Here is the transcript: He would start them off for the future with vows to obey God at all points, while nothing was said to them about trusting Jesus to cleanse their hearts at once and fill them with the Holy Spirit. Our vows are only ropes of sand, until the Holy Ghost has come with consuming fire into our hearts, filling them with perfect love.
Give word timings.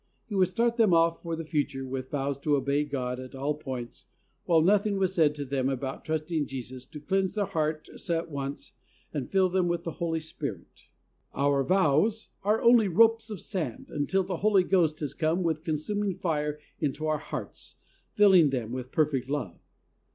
He 0.25 0.33
would 0.33 0.47
start 0.47 0.77
them 0.77 0.95
off 0.95 1.21
for 1.21 1.35
the 1.35 1.45
future 1.45 1.85
with 1.85 2.09
vows 2.09 2.39
to 2.39 2.55
obey 2.55 2.85
God 2.85 3.19
at 3.19 3.35
all 3.35 3.53
points, 3.53 4.07
while 4.45 4.61
nothing 4.63 4.97
was 4.97 5.13
said 5.13 5.35
to 5.35 5.45
them 5.45 5.69
about 5.69 6.03
trusting 6.03 6.47
Jesus 6.47 6.85
to 6.87 6.99
cleanse 6.99 7.35
their 7.35 7.45
hearts 7.45 8.09
at 8.09 8.31
once 8.31 8.73
and 9.13 9.29
fill 9.29 9.47
them 9.47 9.67
with 9.67 9.83
the 9.83 9.91
Holy 10.01 10.19
Spirit. 10.19 10.85
Our 11.35 11.63
vows 11.63 12.29
are 12.41 12.63
only 12.63 12.87
ropes 12.87 13.29
of 13.29 13.39
sand, 13.39 13.91
until 13.91 14.23
the 14.23 14.37
Holy 14.37 14.63
Ghost 14.63 15.01
has 15.01 15.13
come 15.13 15.43
with 15.43 15.63
consuming 15.63 16.15
fire 16.15 16.57
into 16.79 17.05
our 17.05 17.19
hearts, 17.19 17.75
filling 18.15 18.49
them 18.49 18.71
with 18.71 18.91
perfect 18.91 19.29
love. 19.29 19.59